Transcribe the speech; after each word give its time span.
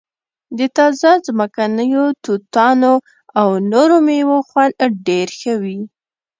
د 0.57 0.59
تازه 0.77 1.11
ځمکنیو 1.25 2.05
توتانو 2.23 2.93
او 3.41 3.49
نورو 3.71 3.97
میوو 4.07 4.37
خوند 4.49 4.73
ډیر 5.07 5.27
ښه 5.39 5.53
وي 5.63 5.79